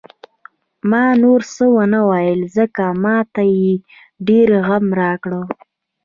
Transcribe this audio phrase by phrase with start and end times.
[0.89, 3.71] ما نور څه ونه ویل، ځکه ما ته یې
[4.27, 5.31] ډېر غم راکړ.